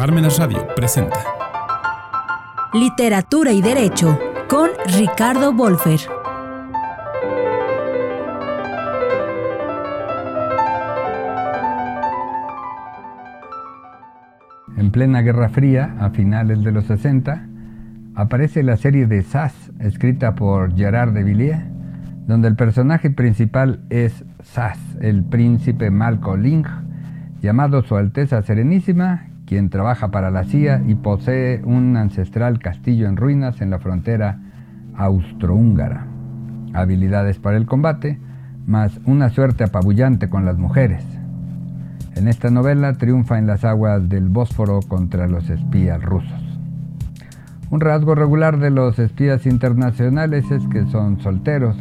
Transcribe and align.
Parmenas 0.00 0.38
Radio 0.38 0.66
presenta 0.74 1.18
Literatura 2.72 3.52
y 3.52 3.60
Derecho 3.60 4.18
con 4.48 4.70
Ricardo 4.96 5.52
Wolfer. 5.52 6.00
En 14.78 14.90
plena 14.90 15.20
Guerra 15.20 15.50
Fría, 15.50 15.94
a 16.00 16.08
finales 16.08 16.64
de 16.64 16.72
los 16.72 16.86
60, 16.86 17.46
aparece 18.14 18.62
la 18.62 18.78
serie 18.78 19.06
de 19.06 19.20
Sass, 19.20 19.70
escrita 19.80 20.34
por 20.34 20.74
Gerard 20.74 21.12
de 21.12 21.24
Villiers, 21.24 21.62
donde 22.26 22.48
el 22.48 22.56
personaje 22.56 23.10
principal 23.10 23.80
es 23.90 24.24
Sass, 24.44 24.78
el 25.02 25.24
príncipe 25.24 25.90
Malcolm 25.90 26.40
Ling, 26.40 26.66
llamado 27.42 27.82
Su 27.82 27.96
Alteza 27.96 28.40
Serenísima, 28.40 29.29
quien 29.50 29.68
trabaja 29.68 30.12
para 30.12 30.30
la 30.30 30.44
CIA 30.44 30.84
y 30.86 30.94
posee 30.94 31.60
un 31.64 31.96
ancestral 31.96 32.60
castillo 32.60 33.08
en 33.08 33.16
ruinas 33.16 33.60
en 33.60 33.70
la 33.70 33.80
frontera 33.80 34.38
austrohúngara. 34.94 36.06
Habilidades 36.72 37.40
para 37.40 37.56
el 37.56 37.66
combate, 37.66 38.20
más 38.66 39.00
una 39.06 39.28
suerte 39.28 39.64
apabullante 39.64 40.30
con 40.30 40.44
las 40.44 40.56
mujeres. 40.56 41.02
En 42.14 42.28
esta 42.28 42.50
novela 42.50 42.92
triunfa 42.92 43.40
en 43.40 43.48
las 43.48 43.64
aguas 43.64 44.08
del 44.08 44.28
Bósforo 44.28 44.78
contra 44.86 45.26
los 45.26 45.50
espías 45.50 46.00
rusos. 46.00 46.60
Un 47.70 47.80
rasgo 47.80 48.14
regular 48.14 48.60
de 48.60 48.70
los 48.70 49.00
espías 49.00 49.46
internacionales 49.46 50.48
es 50.52 50.64
que 50.68 50.86
son 50.86 51.20
solteros, 51.20 51.76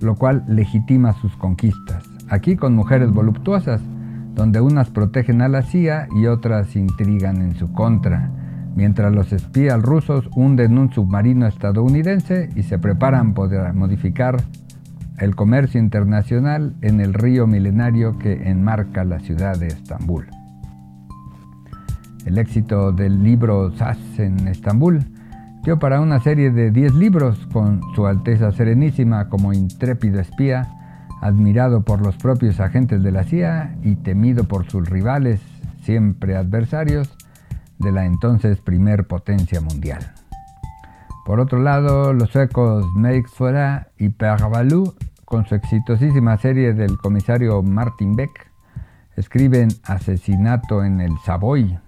lo 0.00 0.14
cual 0.14 0.42
legitima 0.48 1.12
sus 1.20 1.36
conquistas. 1.36 2.02
Aquí 2.30 2.56
con 2.56 2.74
mujeres 2.74 3.10
voluptuosas, 3.10 3.82
donde 4.38 4.60
unas 4.60 4.88
protegen 4.90 5.42
a 5.42 5.48
la 5.48 5.62
CIA 5.62 6.06
y 6.14 6.26
otras 6.26 6.76
intrigan 6.76 7.42
en 7.42 7.56
su 7.56 7.72
contra, 7.72 8.30
mientras 8.76 9.12
los 9.12 9.32
espías 9.32 9.82
rusos 9.82 10.30
hunden 10.32 10.78
un 10.78 10.92
submarino 10.92 11.48
estadounidense 11.48 12.48
y 12.54 12.62
se 12.62 12.78
preparan 12.78 13.34
para 13.34 13.72
modificar 13.72 14.36
el 15.18 15.34
comercio 15.34 15.80
internacional 15.80 16.76
en 16.82 17.00
el 17.00 17.14
río 17.14 17.48
milenario 17.48 18.16
que 18.16 18.48
enmarca 18.48 19.02
la 19.02 19.18
ciudad 19.18 19.58
de 19.58 19.66
Estambul. 19.66 20.28
El 22.24 22.38
éxito 22.38 22.92
del 22.92 23.24
libro 23.24 23.72
Sass 23.72 23.98
en 24.20 24.46
Estambul 24.46 25.00
dio 25.64 25.80
para 25.80 26.00
una 26.00 26.20
serie 26.20 26.52
de 26.52 26.70
10 26.70 26.94
libros 26.94 27.44
con 27.52 27.80
Su 27.96 28.06
Alteza 28.06 28.52
Serenísima 28.52 29.28
como 29.28 29.52
intrépido 29.52 30.20
espía 30.20 30.77
admirado 31.20 31.82
por 31.82 32.00
los 32.00 32.16
propios 32.16 32.60
agentes 32.60 33.02
de 33.02 33.12
la 33.12 33.24
CIA 33.24 33.76
y 33.82 33.96
temido 33.96 34.44
por 34.44 34.70
sus 34.70 34.88
rivales, 34.88 35.40
siempre 35.82 36.36
adversarios, 36.36 37.16
de 37.78 37.92
la 37.92 38.06
entonces 38.06 38.58
primer 38.58 39.06
potencia 39.06 39.60
mundial. 39.60 40.12
Por 41.24 41.40
otro 41.40 41.60
lado, 41.60 42.12
los 42.12 42.30
suecos 42.30 42.86
Meix 42.96 43.26
Fora 43.30 43.88
y 43.98 44.08
Pervalu, 44.08 44.94
con 45.24 45.46
su 45.46 45.54
exitosísima 45.54 46.38
serie 46.38 46.72
del 46.72 46.96
comisario 46.96 47.62
Martin 47.62 48.16
Beck, 48.16 48.50
escriben 49.16 49.68
Asesinato 49.84 50.84
en 50.84 51.00
el 51.00 51.12
Savoy, 51.24 51.78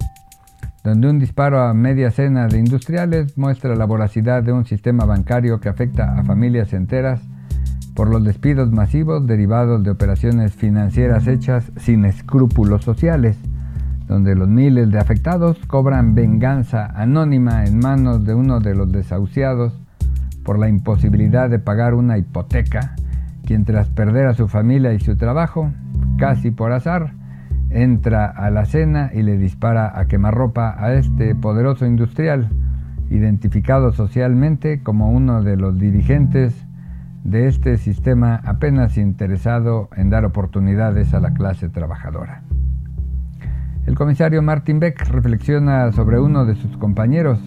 donde 0.84 1.08
un 1.08 1.18
disparo 1.18 1.62
a 1.62 1.72
media 1.72 2.10
cena 2.10 2.48
de 2.48 2.58
industriales 2.58 3.36
muestra 3.38 3.76
la 3.76 3.86
voracidad 3.86 4.42
de 4.42 4.52
un 4.52 4.66
sistema 4.66 5.04
bancario 5.04 5.60
que 5.60 5.68
afecta 5.68 6.18
a 6.18 6.24
familias 6.24 6.72
enteras 6.72 7.20
por 8.00 8.08
los 8.08 8.24
despidos 8.24 8.72
masivos 8.72 9.26
derivados 9.26 9.84
de 9.84 9.90
operaciones 9.90 10.54
financieras 10.54 11.26
hechas 11.26 11.70
sin 11.76 12.06
escrúpulos 12.06 12.82
sociales, 12.82 13.36
donde 14.08 14.34
los 14.34 14.48
miles 14.48 14.90
de 14.90 14.98
afectados 14.98 15.58
cobran 15.66 16.14
venganza 16.14 16.86
anónima 16.98 17.66
en 17.66 17.78
manos 17.78 18.24
de 18.24 18.32
uno 18.32 18.58
de 18.58 18.74
los 18.74 18.90
desahuciados 18.90 19.78
por 20.44 20.58
la 20.58 20.70
imposibilidad 20.70 21.50
de 21.50 21.58
pagar 21.58 21.92
una 21.92 22.16
hipoteca, 22.16 22.94
quien 23.44 23.66
tras 23.66 23.88
perder 23.88 24.28
a 24.28 24.34
su 24.34 24.48
familia 24.48 24.94
y 24.94 25.00
su 25.00 25.18
trabajo, 25.18 25.70
casi 26.16 26.50
por 26.50 26.72
azar, 26.72 27.12
entra 27.68 28.24
a 28.24 28.48
la 28.48 28.64
cena 28.64 29.10
y 29.12 29.22
le 29.22 29.36
dispara 29.36 29.92
a 29.94 30.06
quemarropa 30.06 30.74
a 30.78 30.94
este 30.94 31.34
poderoso 31.34 31.84
industrial, 31.84 32.48
identificado 33.10 33.92
socialmente 33.92 34.82
como 34.82 35.10
uno 35.10 35.42
de 35.42 35.58
los 35.58 35.78
dirigentes 35.78 36.54
de 37.24 37.48
este 37.48 37.76
sistema 37.76 38.40
apenas 38.44 38.96
interesado 38.96 39.88
en 39.96 40.10
dar 40.10 40.24
oportunidades 40.24 41.12
a 41.14 41.20
la 41.20 41.32
clase 41.34 41.68
trabajadora. 41.68 42.42
El 43.86 43.94
comisario 43.94 44.42
Martin 44.42 44.78
Beck 44.78 45.08
reflexiona 45.08 45.90
sobre 45.92 46.20
uno 46.20 46.44
de 46.44 46.54
sus 46.54 46.76
compañeros, 46.76 47.40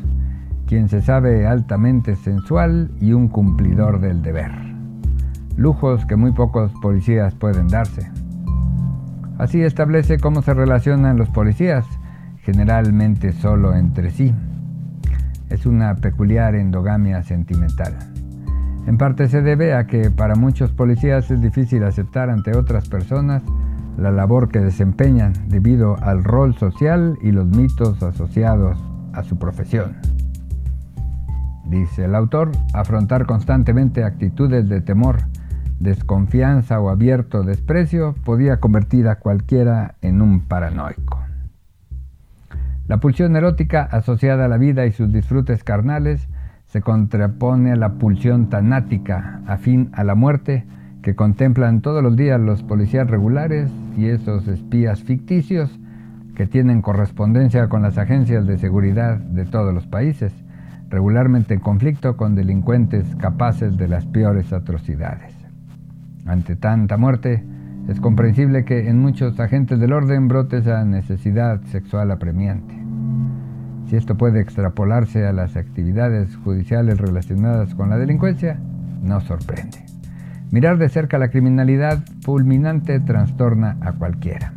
quien 0.68 0.90
se 0.90 1.02
sabe 1.02 1.48
altamente 1.48 2.16
sensual 2.16 2.92
y 3.00 3.14
un 3.14 3.28
cumplidor 3.28 4.00
del 4.00 4.22
deber. 4.22 4.52
Lujos 5.56 6.06
que 6.06 6.16
muy 6.16 6.32
pocos 6.32 6.72
policías 6.82 7.36
pueden 7.36 7.68
darse. 7.68 8.10
Así 9.38 9.62
establece 9.62 10.20
cómo 10.20 10.42
se 10.42 10.54
relacionan 10.54 11.18
los 11.18 11.30
policías, 11.30 11.86
generalmente 12.42 13.32
solo 13.34 13.76
entre 13.76 14.12
sí. 14.12 14.34
Es 15.50 15.66
una 15.66 15.96
peculiar 15.96 16.56
endogamia 16.56 17.24
sentimental. 17.24 18.13
En 18.86 18.98
parte 18.98 19.30
se 19.30 19.42
debe 19.42 19.74
a 19.74 19.88
que 19.88 20.12
para 20.12 20.36
muchos 20.36 20.72
policías 20.72 21.32
es 21.32 21.42
difícil 21.42 21.84
aceptar 21.84 22.30
ante 22.30 22.56
otras 22.58 22.90
personas 22.90 23.42
la 23.98 24.12
labor 24.12 24.50
que 24.50 24.60
desempeñan 24.60 25.34
debido 25.48 25.98
al 26.02 26.24
rol 26.24 26.56
social 26.56 27.18
y 27.22 27.32
los 27.32 27.48
mitos 27.48 28.02
asociados 28.04 28.78
a 29.14 29.24
su 29.24 29.38
profesión. 29.38 29.96
Dice 31.66 32.06
el 32.06 32.16
autor, 32.16 32.52
afrontar 32.74 33.26
constantemente 33.26 34.04
actitudes 34.04 34.68
de 34.68 34.82
temor, 34.82 35.18
desconfianza 35.80 36.80
o 36.80 36.90
abierto 36.90 37.44
desprecio 37.44 38.16
podía 38.26 38.60
convertir 38.60 39.08
a 39.08 39.20
cualquiera 39.20 39.96
en 40.02 40.22
un 40.22 40.42
paranoico. 40.42 41.20
La 42.88 42.98
pulsión 42.98 43.36
erótica 43.38 43.84
asociada 43.84 44.46
a 44.46 44.48
la 44.50 44.58
vida 44.58 44.86
y 44.86 44.92
sus 44.92 45.12
disfrutes 45.12 45.64
carnales 45.64 46.28
se 46.74 46.82
contrapone 46.82 47.72
a 47.72 47.76
la 47.76 47.94
pulsión 48.00 48.50
tanática 48.50 49.42
afín 49.46 49.92
a 49.94 50.04
la 50.04 50.16
muerte 50.16 50.66
que 51.04 51.14
contemplan 51.14 51.82
todos 51.82 52.02
los 52.02 52.16
días 52.16 52.42
los 52.42 52.64
policías 52.64 53.08
regulares 53.08 53.70
y 53.96 54.08
esos 54.08 54.48
espías 54.48 55.04
ficticios 55.04 55.80
que 56.36 56.48
tienen 56.48 56.82
correspondencia 56.82 57.70
con 57.70 57.84
las 57.84 58.00
agencias 58.00 58.48
de 58.48 58.58
seguridad 58.58 59.18
de 59.18 59.46
todos 59.46 59.72
los 59.72 59.86
países, 59.86 60.34
regularmente 60.90 61.54
en 61.54 61.60
conflicto 61.60 62.18
con 62.18 62.34
delincuentes 62.34 63.06
capaces 63.18 63.78
de 63.78 63.88
las 63.88 64.08
peores 64.08 64.52
atrocidades. 64.52 65.32
Ante 66.26 66.56
tanta 66.56 66.98
muerte, 66.98 67.44
es 67.88 68.00
comprensible 68.00 68.66
que 68.66 68.90
en 68.90 69.00
muchos 69.00 69.40
agentes 69.40 69.80
del 69.80 69.94
orden 69.94 70.28
brote 70.28 70.58
esa 70.58 70.84
necesidad 70.86 71.62
sexual 71.66 72.10
apremiante. 72.10 72.83
Si 73.94 73.98
esto 73.98 74.18
puede 74.18 74.42
extrapolarse 74.42 75.28
a 75.28 75.34
las 75.34 75.56
actividades 75.56 76.36
judiciales 76.38 76.98
relacionadas 76.98 77.76
con 77.76 77.92
la 77.92 78.00
delincuencia, 78.00 78.58
no 79.04 79.22
sorprende. 79.22 79.86
Mirar 80.50 80.80
de 80.80 80.90
cerca 80.90 81.20
la 81.20 81.28
criminalidad 81.28 82.04
fulminante 82.24 83.00
trastorna 83.00 83.78
a 83.82 83.92
cualquiera. 83.92 84.52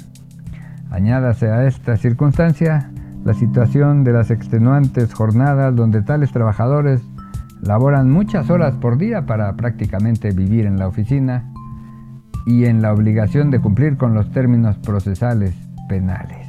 Añádase 0.91 1.49
a 1.49 1.67
esta 1.67 1.99
circunstancia 1.99 2.91
la 3.27 3.35
situación 3.35 4.05
de 4.05 4.15
las 4.15 4.31
extenuantes 4.31 5.13
jornadas 5.13 5.77
donde 5.77 6.01
tales 6.01 6.33
trabajadores 6.33 7.03
laboran 7.61 8.11
muchas 8.11 8.49
horas 8.49 8.75
por 8.77 8.97
día 8.97 9.27
para 9.27 9.55
prácticamente 9.55 10.31
vivir 10.31 10.65
en 10.65 10.79
la 10.79 10.89
oficina 10.89 11.53
y 12.47 12.65
en 12.65 12.81
la 12.81 12.91
obligación 12.91 13.51
de 13.51 13.61
cumplir 13.61 13.99
con 13.99 14.15
los 14.15 14.31
términos 14.31 14.79
procesales 14.79 15.55
penales. 15.91 16.46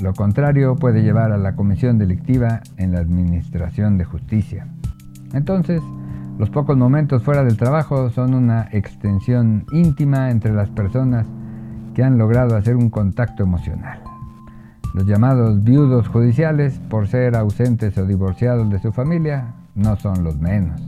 Lo 0.00 0.12
contrario 0.12 0.76
puede 0.76 1.02
llevar 1.02 1.32
a 1.32 1.38
la 1.38 1.56
comisión 1.56 1.98
delictiva 1.98 2.60
en 2.76 2.92
la 2.92 3.00
administración 3.00 3.96
de 3.96 4.04
justicia. 4.04 4.66
Entonces, 5.32 5.82
los 6.38 6.50
pocos 6.50 6.76
momentos 6.76 7.22
fuera 7.22 7.42
del 7.42 7.56
trabajo 7.56 8.10
son 8.10 8.34
una 8.34 8.68
extensión 8.72 9.64
íntima 9.72 10.30
entre 10.30 10.52
las 10.52 10.68
personas 10.68 11.26
que 11.94 12.04
han 12.04 12.18
logrado 12.18 12.56
hacer 12.56 12.76
un 12.76 12.90
contacto 12.90 13.42
emocional. 13.42 14.00
Los 14.92 15.06
llamados 15.06 15.64
viudos 15.64 16.08
judiciales, 16.08 16.78
por 16.90 17.08
ser 17.08 17.34
ausentes 17.36 17.96
o 17.96 18.04
divorciados 18.04 18.68
de 18.68 18.78
su 18.78 18.92
familia, 18.92 19.54
no 19.74 19.96
son 19.96 20.24
los 20.24 20.38
menos. 20.38 20.80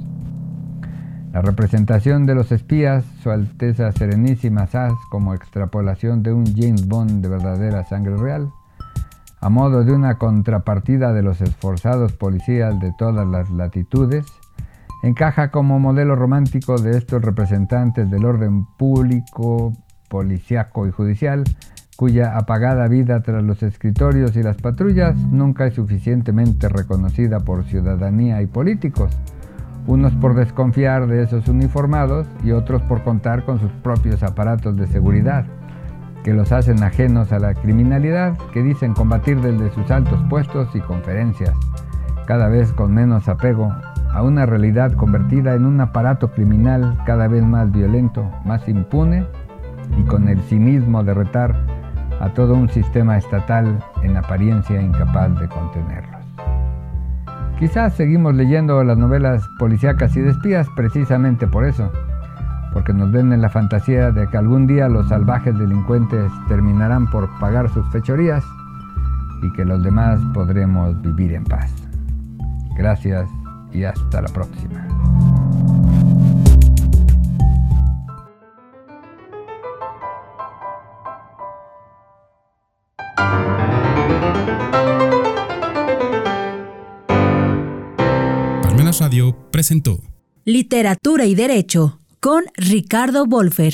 La 1.32 1.40
representación 1.40 2.26
de 2.26 2.34
los 2.34 2.52
espías, 2.52 3.04
Su 3.22 3.30
Alteza 3.30 3.90
Serenísima 3.92 4.66
Sass, 4.66 4.92
como 5.10 5.34
extrapolación 5.34 6.22
de 6.22 6.32
un 6.32 6.44
James 6.46 6.86
Bond 6.88 7.22
de 7.22 7.28
verdadera 7.28 7.84
sangre 7.84 8.16
real, 8.16 8.50
a 9.40 9.48
modo 9.48 9.84
de 9.84 9.92
una 9.92 10.18
contrapartida 10.18 11.12
de 11.12 11.22
los 11.22 11.40
esforzados 11.40 12.12
policías 12.12 12.78
de 12.80 12.92
todas 12.98 13.26
las 13.26 13.50
latitudes, 13.50 14.26
encaja 15.02 15.50
como 15.50 15.78
modelo 15.78 16.16
romántico 16.16 16.78
de 16.78 16.96
estos 16.96 17.22
representantes 17.22 18.10
del 18.10 18.24
orden 18.24 18.66
público, 18.78 19.72
policiaco 20.08 20.86
y 20.86 20.90
judicial, 20.90 21.44
cuya 21.96 22.36
apagada 22.36 22.88
vida 22.88 23.22
tras 23.22 23.42
los 23.42 23.62
escritorios 23.62 24.36
y 24.36 24.42
las 24.42 24.56
patrullas 24.56 25.16
nunca 25.16 25.66
es 25.66 25.74
suficientemente 25.74 26.68
reconocida 26.68 27.40
por 27.40 27.64
ciudadanía 27.64 28.40
y 28.42 28.46
políticos, 28.46 29.16
unos 29.86 30.12
por 30.14 30.34
desconfiar 30.34 31.06
de 31.06 31.22
esos 31.22 31.48
uniformados 31.48 32.26
y 32.44 32.52
otros 32.52 32.82
por 32.82 33.02
contar 33.02 33.44
con 33.44 33.58
sus 33.58 33.72
propios 33.82 34.22
aparatos 34.22 34.76
de 34.76 34.86
seguridad, 34.86 35.46
que 36.28 36.34
los 36.34 36.52
hacen 36.52 36.82
ajenos 36.82 37.32
a 37.32 37.38
la 37.38 37.54
criminalidad 37.54 38.36
que 38.52 38.62
dicen 38.62 38.92
combatir 38.92 39.40
desde 39.40 39.70
sus 39.70 39.90
altos 39.90 40.22
puestos 40.28 40.68
y 40.74 40.80
conferencias, 40.80 41.54
cada 42.26 42.48
vez 42.48 42.70
con 42.74 42.92
menos 42.92 43.30
apego 43.30 43.74
a 44.12 44.22
una 44.22 44.44
realidad 44.44 44.92
convertida 44.92 45.54
en 45.54 45.64
un 45.64 45.80
aparato 45.80 46.30
criminal 46.32 46.98
cada 47.06 47.28
vez 47.28 47.42
más 47.42 47.72
violento, 47.72 48.30
más 48.44 48.68
impune 48.68 49.24
y 49.96 50.02
con 50.02 50.28
el 50.28 50.38
cinismo 50.42 51.02
de 51.02 51.14
retar 51.14 51.56
a 52.20 52.28
todo 52.34 52.52
un 52.52 52.68
sistema 52.68 53.16
estatal 53.16 53.82
en 54.02 54.18
apariencia 54.18 54.82
incapaz 54.82 55.34
de 55.40 55.48
contenerlos. 55.48 56.26
Quizás 57.58 57.94
seguimos 57.94 58.34
leyendo 58.34 58.84
las 58.84 58.98
novelas 58.98 59.48
policíacas 59.58 60.14
y 60.14 60.20
de 60.20 60.32
espías 60.32 60.66
precisamente 60.76 61.46
por 61.46 61.64
eso, 61.64 61.90
porque 62.72 62.92
nos 62.92 63.10
ven 63.10 63.32
en 63.32 63.42
la 63.42 63.48
fantasía 63.48 64.10
de 64.10 64.28
que 64.28 64.36
algún 64.36 64.66
día 64.66 64.88
los 64.88 65.08
salvajes 65.08 65.58
delincuentes 65.58 66.30
terminarán 66.48 67.08
por 67.10 67.28
pagar 67.38 67.68
sus 67.70 67.86
fechorías 67.90 68.44
y 69.42 69.52
que 69.52 69.64
los 69.64 69.82
demás 69.82 70.20
podremos 70.34 71.00
vivir 71.02 71.32
en 71.32 71.44
paz. 71.44 71.72
Gracias 72.76 73.28
y 73.72 73.84
hasta 73.84 74.22
la 74.22 74.28
próxima. 74.28 74.86
Palmenas 88.62 89.00
Radio 89.00 89.36
presentó 89.50 89.98
Literatura 90.44 91.26
y 91.26 91.34
Derecho 91.34 91.98
con 92.20 92.42
Ricardo 92.54 93.26
Wolfer. 93.26 93.66